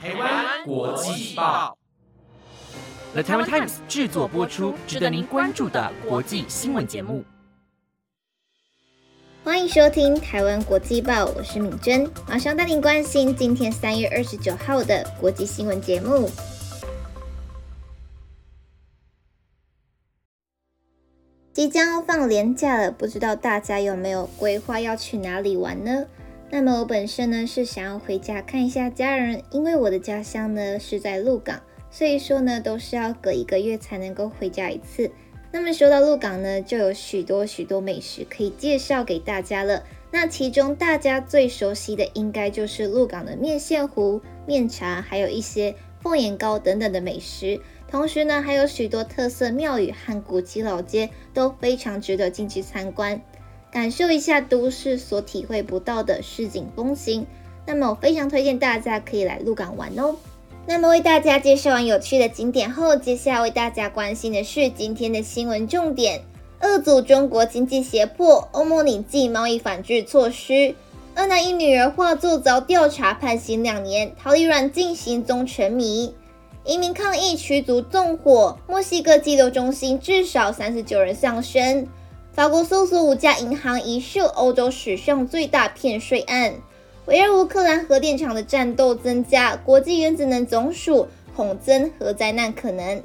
[0.00, 1.76] 台湾国际报
[3.14, 7.24] ，The Taiwan Times 制作播出，值得您关注的国际新闻节目。
[9.42, 16.30] 欢迎收听台湾国际报，我是敏珍，马上带您关心今天三月二十九号的国际新闻节目。
[21.52, 26.06] 即将要放年假了，不知道大家有没有规划要去哪里玩呢？
[26.50, 35.10] 那么我本身呢是想要回家看一下家人，因为我的家乡呢是在鹿港，所以说呢都是要隔一个月才能够回家一次。
[35.52, 39.84] 那么说到鹿港呢，就有许多许多美食可以介绍给大家了。
[40.10, 47.60] 那其中大家最熟悉的应该就是鹿港的面线糊、面茶，还有一些凤眼糕等等的美食。
[47.90, 53.20] 同时呢，还有许多特色庙宇和古迹老街都非常值得进去参观。
[53.70, 57.26] 感受一下都市所体会不到的市井风情，
[57.66, 60.16] 那么我非常推荐大家可以来鹿港玩哦。
[60.66, 66.22] 那么为大家介绍完有趣的景点后，接下来为大家关心的是今天的新闻重点：
[66.58, 70.74] 二组中国经济胁迫，欧盟拟进贸易反制措施；
[71.14, 76.12] 二男一女儿化作遭调查判刑两年，逃离软禁行踪沉迷；
[76.64, 81.86] 移民抗议驱逐纵火，墨西哥羁留中心至少三十九人丧生。
[82.38, 86.54] 法国搜索五家银行，疑涉欧洲史上最大骗税案。
[87.06, 93.02] 围绕乌克兰核电厂的战斗增加，国际原子能总署恐增核灾难可能。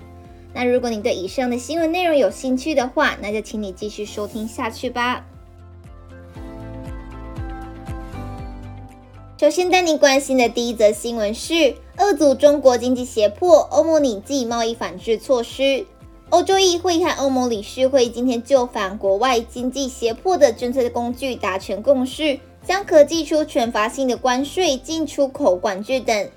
[0.53, 5.25] 那如果你对以上的新闻内容有兴趣的话，那就请你继续收听下去吧。
[9.39, 15.87] 首先带你关心的第一则新闻是：二组中国经济胁迫，欧盟拟进贸易反制措施。
[16.29, 26.29] 欧洲议会和欧盟理事会今天就反国外经济胁迫的政策工具达成共识，将可寄出惩罚性的关税、进出口管制等。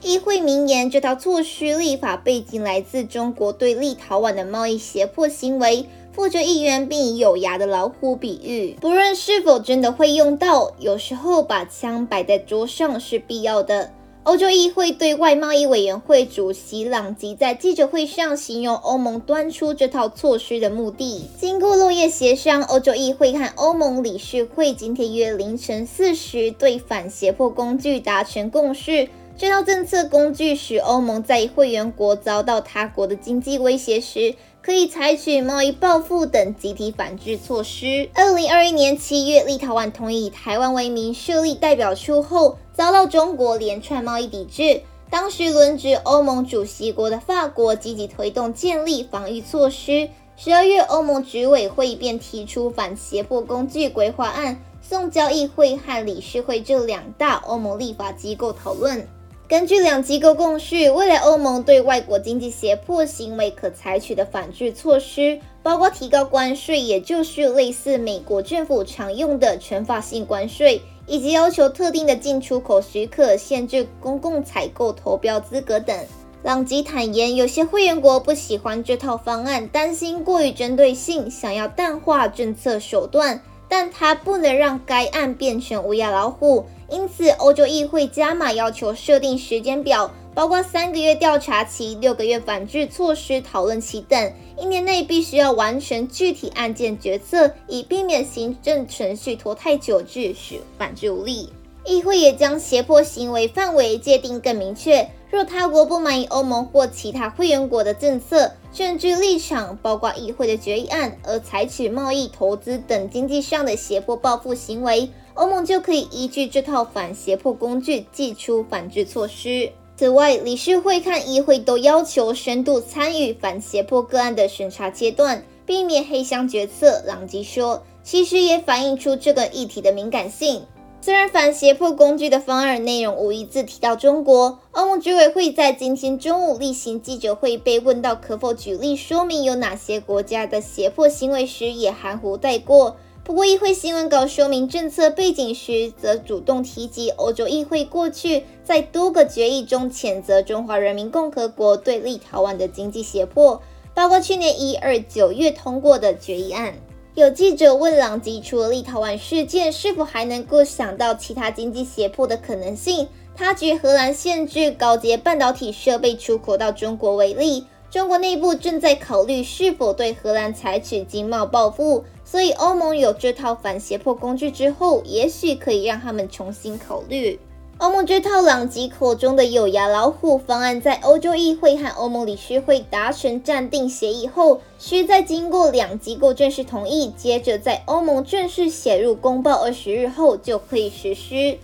[0.00, 5.86] 议会名言，这套措施立法背景来自中国对立陶宛的贸易胁迫行为。
[6.12, 13.90] 负责议员并以有牙的老虎比喻，不论是否真的会用到，有时候把枪摆在桌上是必要的。
[14.24, 21.28] 欧洲议会对外贸易委员会主席朗吉在记者会上形容欧盟端出这套措施的目的。
[21.36, 29.08] 经过落叶协商，欧洲议会和欧盟理事会今天约凌晨四时对反胁迫工具达成共识。
[29.42, 38.08] 这套政策工具使欧盟在会员国遭到他国的经济威胁时，可以采取贸易报复等集体反制措施。
[38.14, 42.56] 二零二一年七月，立陶宛同意以台湾为名设立代表处后。
[42.72, 50.08] 遭到中国连串贸易抵制，当时轮值欧盟主席国的法国积极推动建立防御措施。
[50.36, 59.04] 十二月，欧盟执委会便提出反胁迫工具规划案，送交议会和理事会这两大欧盟立法机构讨论。
[59.52, 70.80] 根据两机构共识，未来欧盟对外国经济胁迫行为可采取的反制措施，包括提高关税，也就是类似美国政府常用的惩罚性关税。
[71.06, 75.94] 以及要求特定的进出口许可、限制公共采购投标资格等。
[76.42, 83.38] 朗吉坦言，有些会员国不喜欢这套方案，担心过于针对性，想要淡化政策手段，
[83.72, 86.66] 但他不能让该案变成乌鸦老虎。
[86.90, 90.10] 因此，欧洲议会加码要求设定时间表。
[90.34, 101.50] 包括三个月调查期、六个月反制措施讨论期等，一年内必须要完成具体案件决策，以避免行政程序拖太久，致使反制无力。
[101.86, 119.72] 议会也将胁迫行为范围界定更明确，若他国不满意欧盟或其他会员国的政策、政治立场，包括议会的决议案，而采取贸易、投资等经济上的胁迫报复行为，欧盟就可以依据这套反胁迫工具，祭出反制措施。
[119.96, 127.02] 此外，理事会和议会都要求深度参与反胁迫个案的审查阶段，避免黑箱决策。
[127.06, 130.66] 朗基说，其实也反映出这个议题的敏感性。
[131.04, 142.94] 虽然反胁迫工具的方案内容无一字提到中国，欧盟执委会在今天中午例行记者会被问到可否举例说明有哪些国家的胁迫行为时，也含糊带过。
[143.24, 153.60] 不过，议会新闻稿说明政策背景时，则主动提及欧洲议会过去在多个决议中谴责中华人民共和国对立陶宛的经济胁迫，
[153.92, 156.74] 包括去年一二九月通过的决议案。
[157.14, 163.06] 有记者问朗吉，除了立陶宛事件，是否还能够想到其他经济胁迫的可能性？
[163.36, 172.02] 他举荷兰限制高阶半导体设备出口到中国为例，中国内部正在考虑是否对荷兰采取经贸报复。
[172.24, 177.38] 所以，欧盟有这套反胁迫工具之后，也许可以让他们重新考虑。
[177.82, 191.58] 欧盟这套狼藉口中的有牙老虎方案，在欧洲议会和欧盟理事会达成暂定协议后，需在经过两机构正式同意，接着在欧盟正式写入公报二十日后就可以实施。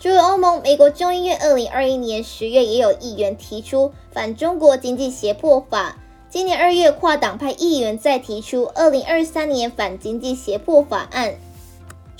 [0.00, 5.96] 除了欧盟，美国众议院二零二一年十月也有议员提出反中国经济胁迫法，
[6.28, 11.36] 今年二月跨党派议员再提出二零二三年反经济胁迫法案。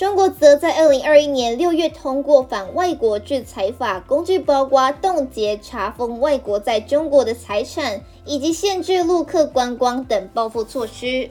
[0.01, 11.29] 中国则在二零二一年六月通过反外国制裁法，工具包括冻结、查封外国在中国的财产，以及限制陆客观光等报复措施。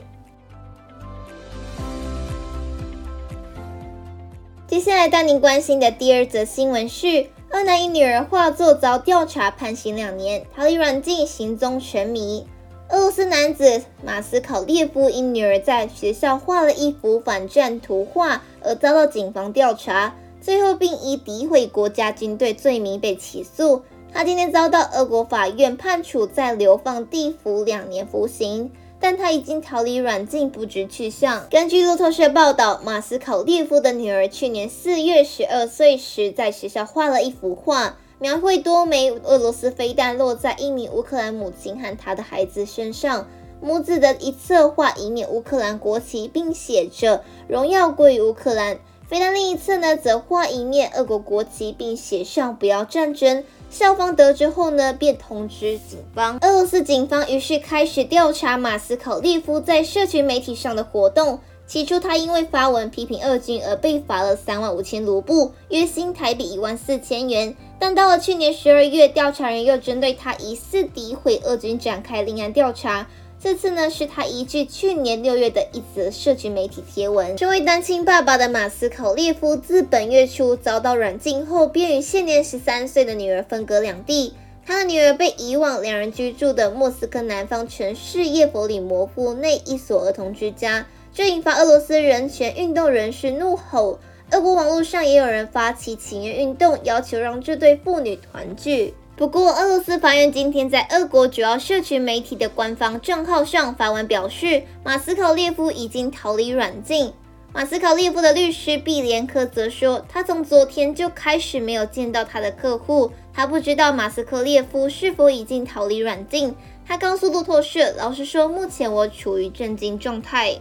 [4.68, 12.46] 接下来带您关心的第二则新闻是：二男一女儿化作遭调查判刑两年，逃离软禁，行踪成谜。
[12.92, 23.82] 俄罗斯男子马斯考列夫因女儿在学校画了一幅反战图画而遭到警方调查，最后并以诋毁国家军队罪名被起诉。
[24.12, 31.46] 他今天遭到俄国法院判处在流放地服两年服刑，但他已经逃离软禁，不知去向。
[31.48, 37.98] 根据路透社报道，马斯考列夫的女儿去年四月十二岁时在学校画了一幅画。
[38.22, 43.26] 描绘多枚俄罗斯飞弹落在一名乌克兰母亲和她的孩子身上，
[43.62, 48.78] 母子的一侧画一面乌克兰国旗，并写着“荣耀归于乌克兰”。
[49.08, 53.42] 飞弹另一侧呢，则画一面俄国国旗，并写上“不要战争”。
[53.70, 56.36] 校方得知后呢，便通知警方。
[56.42, 61.40] 俄罗斯警方于是开始调查马斯考利夫在社群媒体上的活动。
[61.66, 67.56] 起初，他因为发文批评俄军而被罚了三万五千卢布，约新台币一万四千元。
[67.80, 73.08] 但到了去年十二月，调查人又针对他疑似诋毁俄军展开另案调查。
[73.42, 77.34] 这次呢，是他依据去年六月的一则社群媒体贴文。
[77.38, 84.34] 这位单亲爸爸的马斯考列夫，自本月初遭到软禁后，便与现年十三岁的女儿分隔两地。
[84.66, 90.86] 他的女儿被移往两人居住的莫斯科南方城市叶弗里摩夫内一所儿童之家。
[91.14, 93.98] 这引发俄罗斯人权运动人士怒吼，
[94.32, 98.94] 俄国网络上也有人发起请愿运动，要求让这对父女团聚。
[99.16, 107.12] 不过，俄罗斯法院今天在俄国主要社群媒体的官方账号上发文表示，马斯考列夫已经逃离软禁。
[107.52, 116.54] 马斯考列夫的律师毕连科则说，他从昨天就开始没有见到他的客户，他不知道马斯克列夫是否已经逃离软禁。
[116.86, 120.56] 他告诉路透社：“老实说，目前我处于震惊状态。”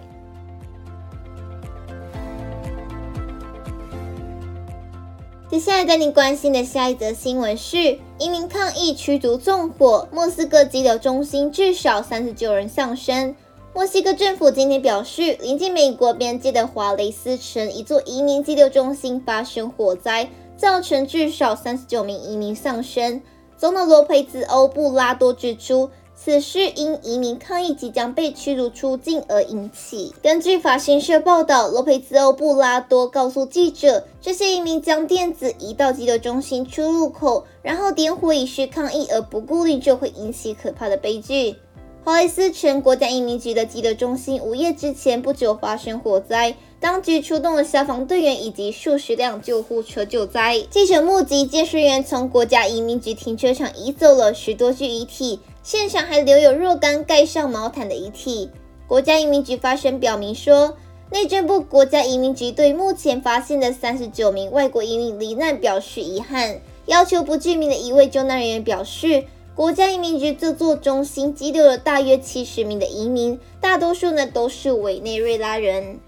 [5.50, 13.36] 接下来带您关心的下一则新闻是：移民抗议驱逐纵火，莫斯科急流中心至少三十九人丧生。
[13.74, 23.20] 墨西哥政府今天表示，临近美国边界的华雷斯城一座移民激流中心发生火灾，造成至少三十九名移民丧生。
[23.58, 25.90] 总统罗佩兹·欧布拉多指出。
[26.22, 30.14] 此事因移民抗议即将被驱逐出境而引起。
[30.22, 41.56] 根据法新社报道，罗佩兹·欧布拉多告诉记者，这些移民将电子移到急流中心出入口，然后点火以示抗议，而不顾虑就会引起可怕的悲剧。
[42.04, 50.62] 华莱斯城国家移民局的急流中心午夜之前不久发生火灾，当局出动了消防队员以及数十辆救护车救灾。
[50.70, 55.40] 记者目击技术员从国家移民局停车场移走了十多具遗体。
[55.62, 58.50] 现场还留有若干盖上毛毯的遗体。
[58.88, 60.78] 国家移民局发声表明说，
[61.12, 76.00] 内政部国家移民局对目前发现的三十九名外国移民罹难表示遗憾，要求不具名的一位救难人员表示，国家移民局这座中心激留了大约七十名的移民，大多数呢都是委内瑞拉人。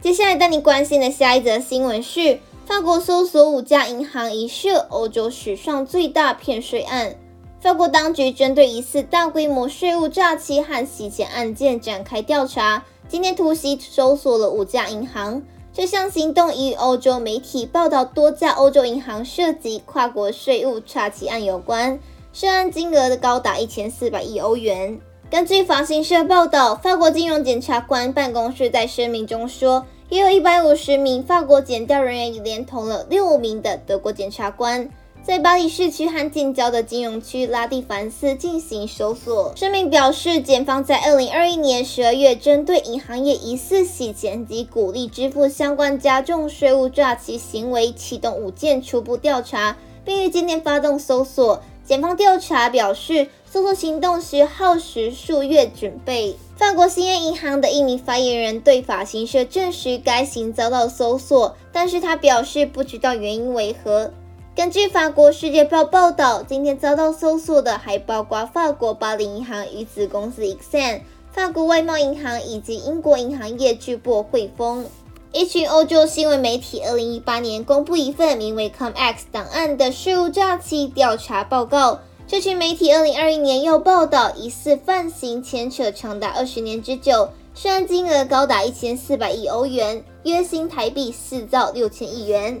[0.00, 2.38] 接下来带你关心的下一则新闻是。
[2.64, 7.16] 法国搜索五家银行，疑涉欧洲史上最大骗税案。
[7.60, 15.42] 法国当局针对疑似大规模税务诈欺和洗钱案件展开调查，今天突袭搜索了五家银行。
[15.72, 21.98] 这项行动与欧洲媒体报道多家欧洲银行涉及跨国税务诈欺案有关，
[22.32, 25.00] 涉案金额的高达一千四百亿欧元。
[25.30, 29.84] 根据法新社报道，法国金融检察官办公室在声明中说。
[30.08, 34.88] 也有一百五十名法国检调人员已，连同了六名的德国检察官，
[35.22, 39.54] 在巴黎市区和近郊的金融区拉蒂凡斯进行搜索。
[39.54, 51.62] 声明表示，检方在二零二一年十二月，针对银行业疑似洗钱及鼓励支付相关加重税务诈欺行为，启动五件初步调查，并于今天发动搜索。
[51.84, 56.36] 检方调查表示，搜索行动需耗时数月准备。
[56.56, 64.10] 法国兴业银行的一名发言人对法新社证实，该行遭到搜索，但是他表示不知道原因为何。
[64.54, 71.00] 根据法国《世界报》报道，今天遭到搜索的还包括法国巴黎银行与子公司 Exane、
[71.32, 74.84] 法国外贸银行以及英国银行业巨擘汇丰。
[75.32, 82.00] 一群欧洲新闻媒体2018年公布一份名为 Comex 档案的税务诈欺调查报告。
[82.30, 92.60] 这群媒体2021年又报道，疑似犯行牵扯长达二十年之久，涉案金额高达一千四百亿欧元，约新台币四兆六千亿元。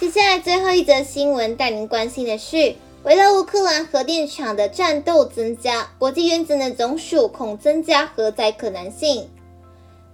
[0.00, 9.28] 接下来最后一则新闻带您关心的是，围绕乌克兰核电厂的战斗增加，国际原子能总署恐增加核灾可能性。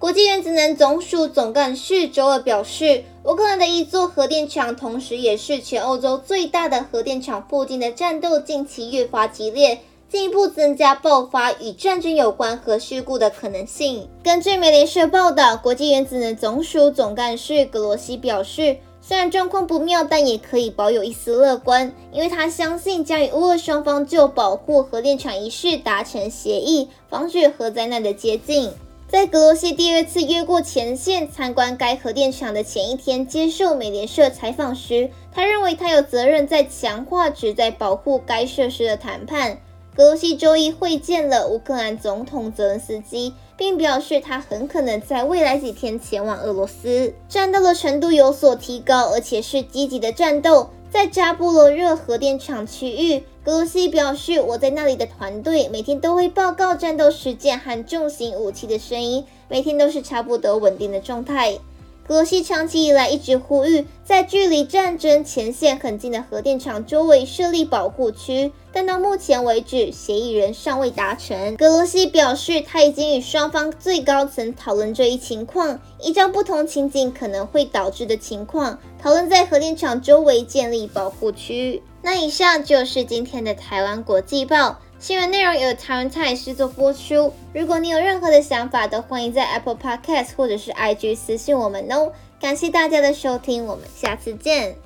[0.06, 14.08] 国际原子能总署总干事周二表示，乌克兰的一座核电厂，同时也是全欧洲最大的核电厂附近的战斗近期越发激烈，进一步增加爆发与战争有关核事故的可能性。
[14.22, 28.70] 根据美联社报道，国际原子能总署总干事格罗西表示，虽然状况不妙，但也可以保有一丝乐观，因为他相信将与乌俄双方就保护核电厂一事达成协议，防止核灾难的接近。
[29.08, 39.58] 在格罗西第二次越过前线参观该核电厂的前一天，接受美联社采访时，他认为他有责任在强化旨在保护该设施的谈判。
[39.94, 47.14] 格罗西周一会见了乌克兰总统泽连斯基，并表示他很可能在未来几天前往俄罗斯。
[47.28, 50.68] 战斗的程度有所提高，而且是积极的战斗。
[50.90, 61.58] 在扎布罗热核电厂区域，格罗西表示：“我在那里的团队每天都会报告战斗事件和重型武器的声音，每天都是差不多稳定的状态。”
[62.06, 71.56] 格罗西长期以来一直呼吁，在距离战争前线很近的核电厂周围设立保护区，但到目前为止，协议人尚未达成。
[71.56, 81.82] 格罗西表示，他已经与双方最高层讨论这一情况，依照不同情景可能会导致的情况，讨论在核电厂周围建立保护区。
[82.00, 84.78] 那以上就是今天的台湾国际报。
[84.98, 87.30] 新闻内容由台湾台视作播出。
[87.52, 92.10] 如果你有任何的想法，都欢迎在 Apple Podcast 或者是 IG 私信我们哦。
[92.38, 94.76] 感谢大家的收听，我们下次见。